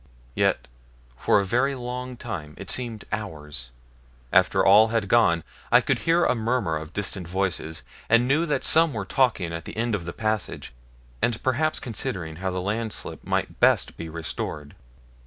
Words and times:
Yet 0.33 0.67
for 1.15 1.39
a 1.39 1.45
very 1.45 1.75
long 1.75 2.17
time 2.17 2.55
it 2.57 2.71
seemed 2.71 3.05
hours 3.11 3.69
after 4.33 4.65
all 4.65 4.87
had 4.87 5.07
gone 5.07 5.43
I 5.71 5.79
could 5.79 5.99
hear 6.09 6.25
a 6.25 6.33
murmur 6.33 6.75
of 6.75 6.91
distant 6.91 7.27
voices, 7.27 7.83
and 8.09 8.27
knew 8.27 8.47
that 8.47 8.63
some 8.63 8.93
were 8.93 9.05
talking 9.05 9.53
at 9.53 9.65
the 9.65 9.77
end 9.77 9.93
of 9.93 10.05
the 10.05 10.11
passage, 10.13 10.73
and 11.21 11.43
perhaps 11.43 11.79
considering 11.79 12.37
how 12.37 12.49
the 12.49 12.61
landslip 12.61 13.23
might 13.23 13.59
best 13.59 13.95
be 13.95 14.09
restored. 14.09 14.73